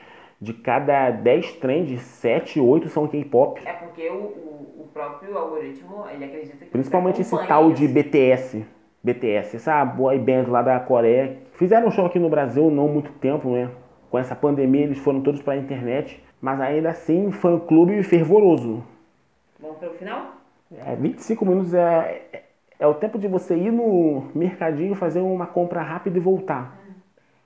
[0.40, 3.60] de cada 10 trends, 7, 8 são K-pop.
[3.64, 7.94] É porque o, o, o próprio algoritmo, ele acredita que Principalmente esse tal de isso.
[7.94, 8.66] BTS.
[9.02, 11.38] BTS, essa boy band lá da Coreia.
[11.52, 13.70] Fizeram um show aqui no Brasil não há muito tempo, né?
[14.10, 16.22] Com essa pandemia eles foram todos pra internet.
[16.40, 18.84] Mas ainda assim, fã clube fervoroso.
[19.60, 20.34] Vamos para o final?
[20.84, 22.42] É, 25 minutos é, é,
[22.78, 26.77] é o tempo de você ir no mercadinho, fazer uma compra rápida e voltar.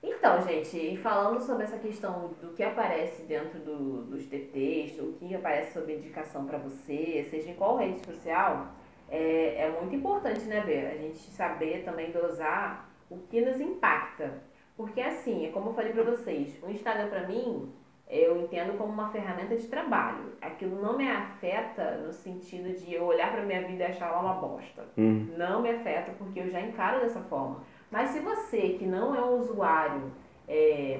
[0.05, 5.33] Então, gente, falando sobre essa questão do que aparece dentro do- dos TTs, o que
[5.33, 8.67] aparece sob indicação para você, seja em qual rede social,
[9.09, 10.87] é, é muito importante, né, Bê?
[10.87, 14.41] A gente saber também dosar o que nos impacta.
[14.75, 17.71] Porque, assim, é como eu falei para vocês, o Instagram, para mim,
[18.09, 20.33] eu entendo como uma ferramenta de trabalho.
[20.41, 24.19] Aquilo não me afeta no sentido de eu olhar para minha vida e achar ela
[24.21, 24.83] uma bosta.
[24.97, 25.29] Hum.
[25.37, 27.63] Não me afeta porque eu já encaro dessa forma.
[27.93, 30.11] Mas se você que não é um usuário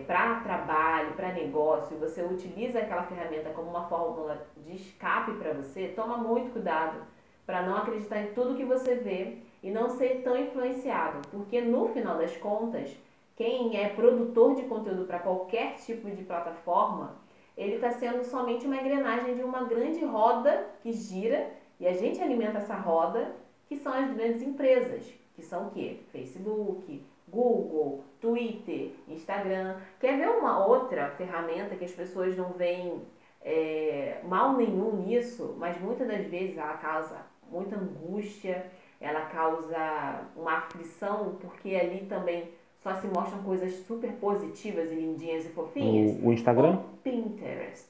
[0.06, 5.88] para trabalho, para negócio, você utiliza aquela ferramenta como uma fórmula de escape para você,
[5.96, 7.02] toma muito cuidado
[7.48, 11.88] para não acreditar em tudo que você vê e não ser tão influenciado, porque no
[11.88, 12.96] final das contas,
[13.36, 17.16] quem é produtor de conteúdo para qualquer tipo de plataforma,
[17.58, 22.22] ele está sendo somente uma engrenagem de uma grande roda que gira e a gente
[22.22, 25.12] alimenta essa roda, que são as grandes empresas,
[25.44, 26.00] que são o quê?
[26.12, 29.76] Facebook, Google, Twitter, Instagram.
[30.00, 33.02] Quer ver uma outra ferramenta que as pessoas não veem
[33.42, 37.18] é, mal nenhum nisso, mas muitas das vezes ela causa
[37.52, 38.66] muita angústia,
[39.02, 42.50] ela causa uma aflição, porque ali também
[42.82, 46.18] só se mostram coisas super positivas e lindinhas e fofinhas.
[46.22, 46.76] O, o Instagram?
[46.76, 47.88] O Pinterest.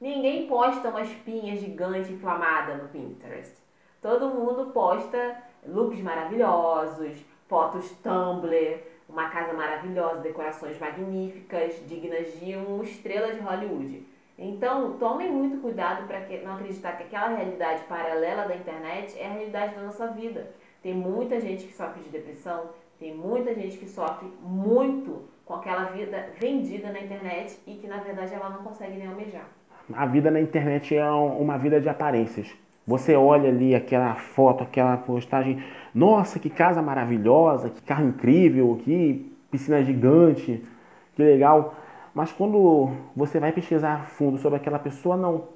[0.00, 3.54] Ninguém posta uma espinha gigante inflamada no Pinterest.
[4.00, 5.36] Todo mundo posta
[5.72, 8.78] looks maravilhosos, fotos Tumblr,
[9.08, 14.06] uma casa maravilhosa, decorações magníficas, dignas de uma estrela de Hollywood.
[14.38, 19.30] Então, tomem muito cuidado para não acreditar que aquela realidade paralela da internet é a
[19.32, 20.50] realidade da nossa vida.
[20.82, 25.84] Tem muita gente que sofre de depressão, tem muita gente que sofre muito com aquela
[25.84, 29.48] vida vendida na internet e que na verdade ela não consegue nem almejar.
[29.92, 32.54] A vida na internet é um- uma vida de aparências.
[32.88, 35.62] Você olha ali aquela foto, aquela postagem,
[35.94, 40.64] nossa, que casa maravilhosa, que carro incrível, que piscina gigante,
[41.14, 41.74] que legal.
[42.14, 45.48] Mas quando você vai pesquisar a fundo sobre aquela pessoa, não.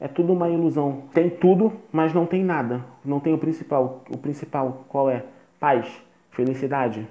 [0.00, 1.04] É tudo uma ilusão.
[1.14, 2.84] Tem tudo, mas não tem nada.
[3.04, 4.02] Não tem o principal.
[4.10, 5.22] O principal qual é?
[5.60, 5.86] Paz,
[6.32, 7.06] felicidade.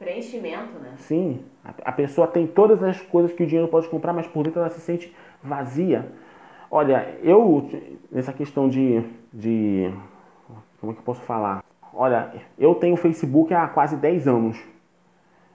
[0.00, 0.94] Preenchimento, né?
[0.96, 1.42] Sim.
[1.62, 4.70] A pessoa tem todas as coisas que o dinheiro pode comprar, mas por dentro ela
[4.70, 6.10] se sente vazia.
[6.76, 7.70] Olha, eu,
[8.10, 9.00] nessa questão de,
[9.32, 9.94] de.
[10.80, 11.62] Como é que eu posso falar?
[11.92, 14.60] Olha, eu tenho Facebook há quase 10 anos.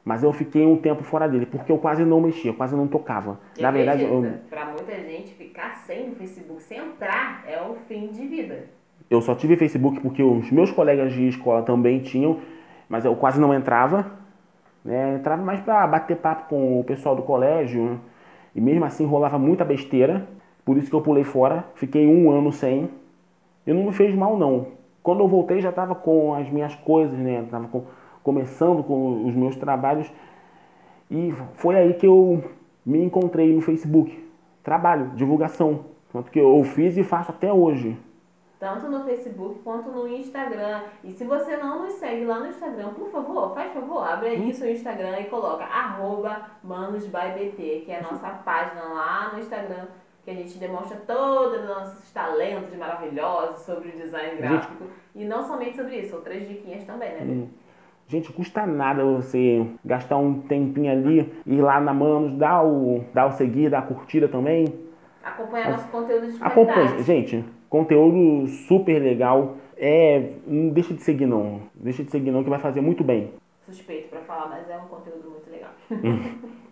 [0.06, 3.38] Mas eu fiquei um tempo fora dele, porque eu quase não mexia, quase não tocava.
[3.58, 4.34] E Na verdade, eu...
[4.50, 8.68] para muita gente ficar sem o Facebook, sem entrar, é o fim de vida.
[9.10, 12.40] Eu só tive Facebook porque os meus colegas de escola também tinham,
[12.88, 14.10] mas eu quase não entrava.
[14.86, 15.16] Né?
[15.16, 18.00] Entrava mais para bater papo com o pessoal do colégio.
[18.56, 20.26] E mesmo assim rolava muita besteira.
[20.70, 21.66] Por isso que eu pulei fora.
[21.74, 22.92] Fiquei um ano sem.
[23.66, 24.68] E não me fez mal, não.
[25.02, 27.44] Quando eu voltei já estava com as minhas coisas, né?
[27.50, 27.86] Tava com
[28.22, 30.14] começando com os meus trabalhos.
[31.10, 32.44] E foi aí que eu
[32.86, 34.24] me encontrei no Facebook.
[34.64, 35.86] Trabalho, divulgação.
[36.14, 37.98] Tanto que eu fiz e faço até hoje.
[38.60, 40.84] Tanto no Facebook quanto no Instagram.
[41.04, 44.40] E se você não nos segue lá no Instagram, por favor, faz favor, abre aí
[44.40, 44.54] hum.
[44.54, 49.88] seu Instagram e coloca arroba manosbybt, que é a nossa página lá no Instagram,
[50.30, 54.84] que a gente demonstra todos os nossos talentos maravilhosos sobre o design gráfico.
[54.84, 57.22] Gente, e não somente sobre isso, outras diquinhas também, né?
[57.22, 57.48] Hum.
[58.08, 63.28] Gente, custa nada você gastar um tempinho ali, ir lá na Manos, dar o, dar
[63.28, 64.68] o seguir, dar a curtida também.
[65.24, 67.04] Acompanhar nosso conteúdo de Acompanhe.
[67.04, 69.58] Gente, conteúdo super legal.
[69.78, 71.62] É, não deixa de seguir não.
[71.74, 73.34] Deixa de seguir não que vai fazer muito bem.
[73.66, 75.72] Suspeito para falar, mas é um conteúdo muito legal.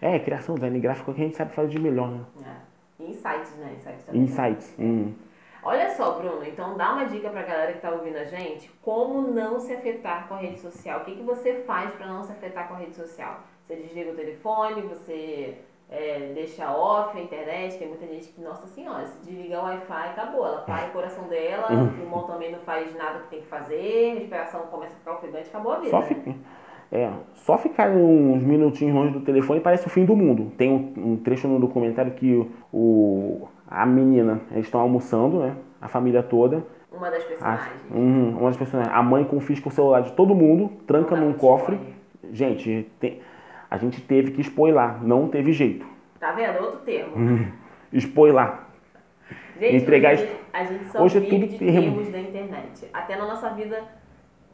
[0.00, 2.20] é, criação, design gráfico que a gente sabe fazer de melhor, né?
[2.44, 3.02] É.
[3.04, 3.72] Insights, né?
[3.76, 4.22] Insights também.
[4.22, 4.74] Insights.
[4.78, 5.14] Hum.
[5.62, 9.22] Olha só, Bruno, então dá uma dica pra galera que tá ouvindo a gente, como
[9.32, 11.00] não se afetar com a rede social.
[11.00, 13.40] O que, que você faz para não se afetar com a rede social?
[13.62, 15.56] Você desliga o telefone, você
[15.90, 20.08] é, deixa off a internet, tem muita gente que, nossa senhora, se desligar o Wi-Fi,
[20.10, 20.46] acabou.
[20.46, 21.86] Ela para o coração dela, uhum.
[21.86, 25.14] o pulmão também não faz nada que tem que fazer, a respiração começa a ficar
[25.14, 25.90] ofegante, acabou a vida.
[25.90, 26.36] Só, né?
[26.94, 30.52] É, só ficar uns minutinhos longe do telefone parece o fim do mundo.
[30.56, 35.56] Tem um, um trecho no documentário que o, a menina, eles estão almoçando, né?
[35.82, 36.64] A família toda.
[36.92, 37.72] Uma das personagens.
[37.90, 38.94] A, uhum, uma das personagens.
[38.94, 41.80] A mãe confisca o celular de todo mundo, tranca num cofre.
[42.30, 43.20] Gente, tem,
[43.68, 45.84] a gente teve que spoiler, não teve jeito.
[46.20, 46.62] Tá vendo?
[46.62, 47.16] Outro termo.
[47.16, 47.48] Uhum,
[47.92, 48.52] spoiler.
[49.58, 51.80] Gente, Entregar hoje, a gente só hoje é vive é tudo de termo.
[51.80, 52.88] termos da internet.
[52.92, 53.82] Até na nossa vida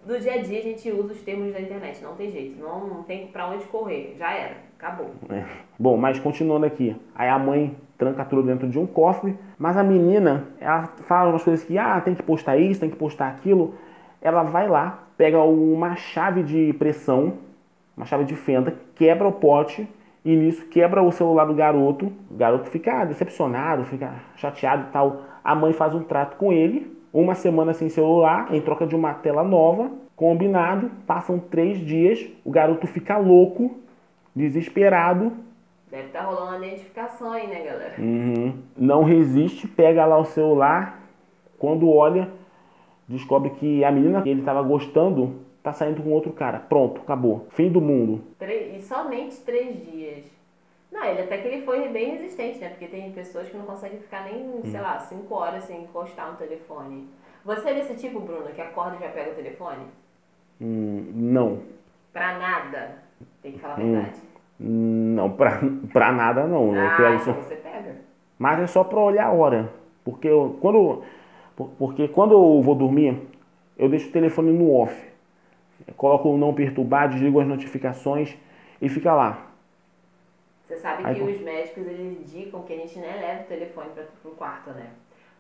[0.05, 2.03] do dia a dia a gente usa os termos da internet.
[2.03, 2.61] Não tem jeito.
[2.61, 4.17] Não, não tem pra onde correr.
[4.19, 4.57] Já era.
[4.79, 5.11] Acabou.
[5.29, 5.45] É.
[5.79, 6.97] Bom, mas continuando aqui.
[7.15, 11.45] Aí a mãe tranca tudo dentro de um cofre, mas a menina, ela fala umas
[11.45, 13.75] coisas que, ah, tem que postar isso, tem que postar aquilo.
[14.23, 17.35] Ela vai lá, pega uma chave de pressão,
[17.95, 19.87] uma chave de fenda, quebra o pote
[20.25, 22.11] e nisso quebra o celular do garoto.
[22.31, 25.23] O garoto fica decepcionado, fica chateado e tal.
[25.45, 29.15] A mãe faz um trato com ele, uma semana sem celular, em troca de uma
[29.15, 30.91] tela nova, combinado.
[31.07, 33.79] Passam três dias, o garoto fica louco,
[34.35, 35.33] desesperado,
[35.91, 37.95] Deve estar tá rolando a identificação aí, né, galera?
[37.99, 38.55] Uhum.
[38.77, 41.03] Não resiste, pega lá o celular,
[41.59, 42.31] quando olha,
[43.09, 46.61] descobre que a menina que ele estava gostando tá saindo com outro cara.
[46.61, 47.49] Pronto, acabou.
[47.51, 48.23] Fim do mundo.
[48.41, 50.40] E somente três dias.
[50.91, 52.71] Não, ele até que ele foi bem resistente, né?
[52.71, 54.63] Porque tem pessoas que não conseguem ficar nem, hum.
[54.65, 57.09] sei lá, cinco horas sem encostar no telefone.
[57.45, 59.85] Você é desse tipo, Bruno, que acorda e já pega o telefone?
[60.61, 61.63] Hum, não.
[62.13, 62.99] Pra nada.
[63.41, 63.93] Tem que falar a hum.
[63.93, 64.21] verdade.
[64.59, 65.61] Não, pra,
[65.93, 66.73] pra nada não.
[66.73, 67.97] Ah, então você pega.
[68.39, 69.73] Mas é só pra olhar a hora.
[70.05, 71.03] Porque eu, quando,
[71.79, 73.17] porque quando eu vou dormir,
[73.79, 74.95] eu deixo o telefone no off.
[75.87, 78.37] Eu coloco o não perturbar, desligo as notificações
[78.83, 79.50] e fica lá.
[80.71, 83.91] Você sabe Aí, que os médicos eles indicam que a gente nem leve o telefone
[83.91, 84.93] para o quarto, né?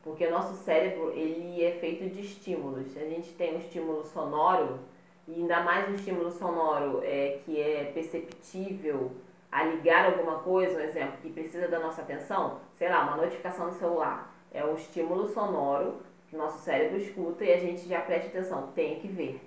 [0.03, 2.97] Porque o nosso cérebro ele é feito de estímulos.
[2.97, 4.81] A gente tem um estímulo sonoro
[5.29, 9.13] e ainda mais um estímulo sonoro é, que é perceptível
[9.53, 13.67] a ligar alguma coisa, um exemplo, que precisa da nossa atenção, sei lá, uma notificação
[13.67, 18.01] no celular, é um estímulo sonoro que o nosso cérebro escuta e a gente já
[18.01, 19.41] presta atenção, tem que ver.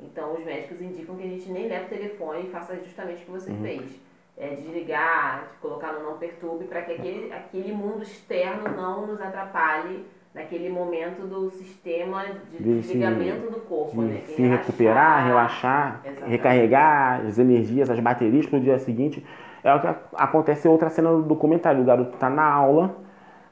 [0.00, 3.26] Então os médicos indicam que a gente nem leve o telefone e faça justamente o
[3.26, 3.62] que você uhum.
[3.62, 4.05] fez.
[4.38, 10.04] É, desligar, colocar no não perturbe, para que aquele, aquele mundo externo não nos atrapalhe
[10.36, 12.22] naquele momento do sistema
[12.52, 14.20] de, de desligamento do corpo, de né?
[14.26, 16.30] se relaxar, recuperar, relaxar, exatamente.
[16.30, 19.24] recarregar as energias, as baterias para o dia seguinte.
[19.64, 21.80] É o que acontece em outra cena do documentário.
[21.80, 22.94] O garoto está na aula,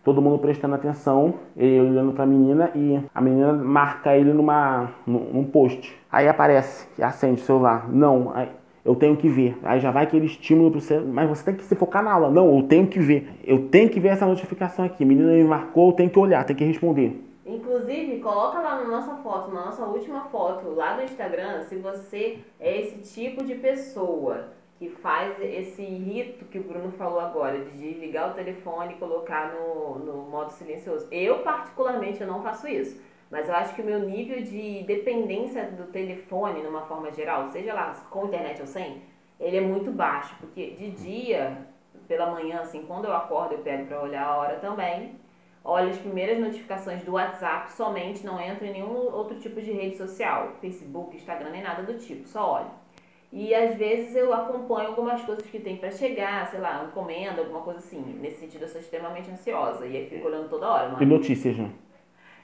[0.04, 5.44] todo mundo prestando atenção, ele olhando pra menina e a menina marca ele numa, num
[5.44, 5.98] post.
[6.12, 7.88] Aí aparece, acende o celular.
[7.88, 8.48] Não, aí,
[8.84, 9.56] eu tenho que ver.
[9.62, 12.30] Aí já vai aquele estímulo para você, mas você tem que se focar na aula.
[12.30, 13.40] Não, eu tenho que ver.
[13.42, 15.04] Eu tenho que ver essa notificação aqui.
[15.04, 17.18] Menina me marcou, eu tenho que olhar, tenho que responder.
[17.46, 22.38] Inclusive, coloca lá na nossa foto, na nossa última foto, lá no Instagram, se você
[22.58, 27.70] é esse tipo de pessoa que faz esse rito que o Bruno falou agora, de
[27.76, 31.06] desligar o telefone e colocar no, no modo silencioso.
[31.10, 33.00] Eu, particularmente, eu não faço isso.
[33.34, 37.74] Mas eu acho que o meu nível de dependência do telefone, numa forma geral, seja
[37.74, 39.02] lá com internet ou sem,
[39.40, 40.36] ele é muito baixo.
[40.38, 41.58] Porque de dia,
[42.06, 45.16] pela manhã, assim, quando eu acordo, eu pego para olhar a hora também
[45.64, 49.96] olho as primeiras notificações do WhatsApp somente, não entro em nenhum outro tipo de rede
[49.96, 52.70] social, Facebook, Instagram, nem nada do tipo, só olho.
[53.32, 57.62] E às vezes eu acompanho algumas coisas que tem para chegar, sei lá, encomenda, alguma
[57.62, 58.00] coisa assim.
[58.20, 60.90] Nesse sentido eu sou extremamente ansiosa e aí fico olhando toda hora.
[60.90, 61.00] Mas...
[61.00, 61.72] E notícias, né?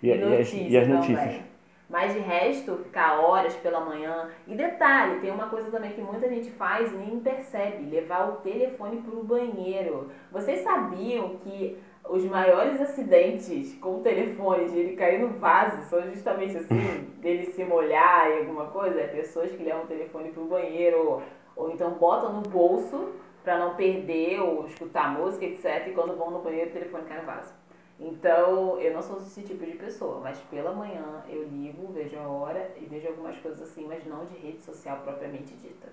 [0.02, 1.40] E, e, notícias, e as notícias.
[1.88, 4.28] Mas de resto, ficar horas pela manhã.
[4.46, 8.36] E detalhe, tem uma coisa também que muita gente faz e nem percebe: levar o
[8.36, 10.08] telefone para o banheiro.
[10.30, 11.76] Vocês sabiam que
[12.08, 17.46] os maiores acidentes com o telefone, de ele cair no vaso, são justamente assim, dele
[17.46, 21.22] se molhar e alguma coisa, é pessoas que levam o telefone pro banheiro, ou,
[21.56, 23.10] ou então botam no bolso
[23.42, 25.88] para não perder ou escutar música, etc.
[25.88, 27.59] E quando vão no banheiro, o telefone cai no vaso.
[28.00, 32.26] Então, eu não sou esse tipo de pessoa, mas pela manhã eu ligo, vejo a
[32.26, 35.88] hora e vejo algumas coisas assim, mas não de rede social propriamente dita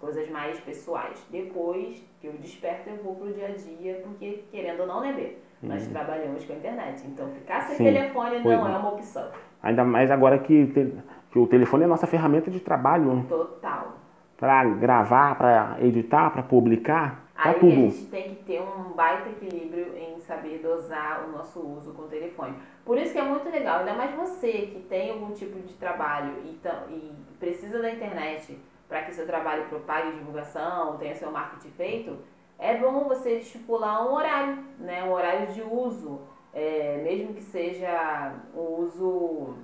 [0.00, 1.24] coisas mais pessoais.
[1.30, 5.12] Depois que eu desperto, eu vou pro dia a dia, porque querendo ou não, né,
[5.12, 5.36] Bê?
[5.60, 5.92] Nós uhum.
[5.92, 7.04] trabalhamos com a internet.
[7.06, 8.54] Então, ficar sem Sim, telefone não é.
[8.54, 9.28] é uma opção.
[9.60, 10.94] Ainda mais agora que, te,
[11.32, 13.26] que o telefone é a nossa ferramenta de trabalho.
[13.28, 13.94] Total.
[14.36, 17.24] Para gravar, para editar, para publicar.
[17.34, 17.66] Aí tudo.
[17.66, 22.02] a gente tem que ter um baita equilíbrio em saber dosar o nosso uso com
[22.02, 22.56] o telefone.
[22.84, 26.34] Por isso que é muito legal, ainda mais você que tem algum tipo de trabalho
[26.44, 32.18] e, e precisa da internet para que seu trabalho propague divulgação, tenha seu marketing feito,
[32.58, 35.04] é bom você estipular um horário, né?
[35.04, 36.20] um horário de uso,
[36.52, 39.54] é, mesmo que seja um uso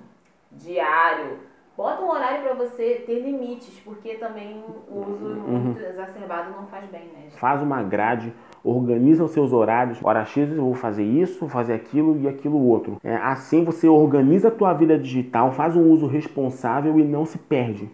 [0.51, 1.39] diário.
[1.75, 5.59] Bota um horário para você ter limites, porque também o uso uhum.
[5.59, 7.27] muito exacerbado não faz bem, né?
[7.31, 8.33] Faz uma grade,
[8.65, 9.99] organiza os seus horários.
[10.03, 12.97] Hora X eu vou fazer isso, fazer aquilo e aquilo outro.
[13.03, 17.37] É, assim você organiza a tua vida digital, faz um uso responsável e não se
[17.37, 17.89] perde.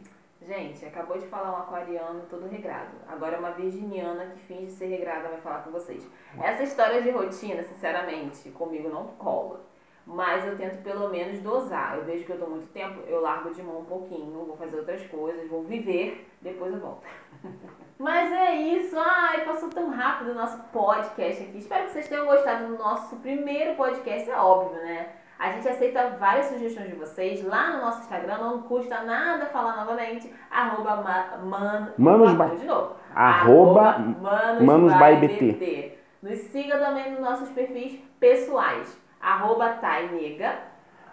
[0.47, 2.91] Gente, acabou de falar um aquariano todo regrado.
[3.07, 6.05] Agora uma virginiana que finge ser regrada vai falar com vocês.
[6.41, 9.61] Essa história de rotina, sinceramente, comigo não cola.
[10.05, 11.97] Mas eu tento pelo menos dosar.
[11.97, 14.77] Eu vejo que eu tô muito tempo, eu largo de mão um pouquinho, vou fazer
[14.77, 17.07] outras coisas, vou viver, depois eu volto.
[18.01, 18.97] Mas é isso.
[18.97, 21.59] Ai, passou tão rápido o nosso podcast aqui.
[21.59, 24.27] Espero que vocês tenham gostado do nosso primeiro podcast.
[24.27, 25.09] É óbvio, né?
[25.37, 29.75] A gente aceita várias sugestões de vocês lá no nosso Instagram, não custa nada falar
[29.75, 30.97] novamente, arroba
[31.43, 35.51] man, manos by, de novo, arroba, arroba manos, manos by BT.
[35.53, 35.97] BT.
[36.21, 40.59] Nos siga também nos nossos perfis pessoais, arroba tainega,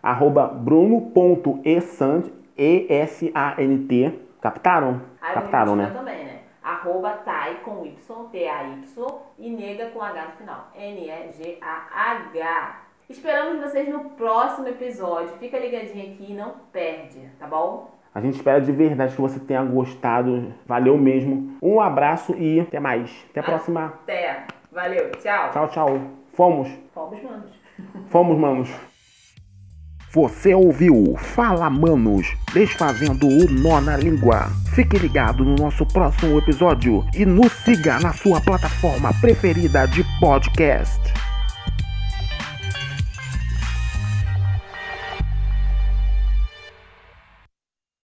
[0.03, 2.27] arroba bruno.esant,
[2.59, 5.01] E-S-A-N-T, captaram?
[5.23, 5.91] Aí captaram, né?
[5.91, 6.28] também, né?
[6.89, 7.95] Arroba tai com Y,
[8.33, 12.81] T-A-Y e nega com H no final, N-E-G-A-H.
[13.11, 15.37] Esperamos vocês no próximo episódio.
[15.39, 17.91] Fica ligadinho aqui e não perde, tá bom?
[18.15, 20.55] A gente espera de verdade que você tenha gostado.
[20.65, 21.59] Valeu mesmo.
[21.61, 23.15] Um abraço e até mais.
[23.31, 23.85] Até a próxima.
[23.85, 24.47] Até.
[24.73, 25.11] Valeu.
[25.13, 25.51] Tchau.
[25.51, 26.01] Tchau, tchau.
[26.33, 26.71] Fomos.
[26.95, 27.53] Fomos, manos.
[28.09, 28.88] Fomos, manos.
[30.11, 34.51] Você ouviu Fala Manos, desfazendo o nó na língua.
[34.75, 41.18] Fique ligado no nosso próximo episódio e nos siga na sua plataforma preferida de podcast.